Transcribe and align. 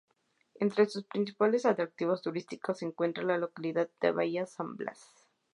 Entre 0.55 0.87
sus 0.87 1.03
principales 1.03 1.63
atractivos 1.63 2.23
turísticos 2.23 2.79
se 2.79 2.85
encuentra 2.85 3.23
la 3.23 3.37
localidad 3.37 3.87
de 4.01 4.11
Bahía 4.11 4.47
San 4.47 4.75
Blas. 4.75 5.13